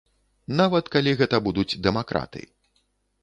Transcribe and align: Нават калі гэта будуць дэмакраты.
Нават 0.61 0.85
калі 0.95 1.11
гэта 1.19 1.39
будуць 1.47 1.77
дэмакраты. 1.87 2.41